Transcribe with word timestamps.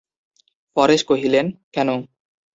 পরেশ 0.77 1.01
কহিলেন, 1.09 1.45
কেন? 1.73 1.89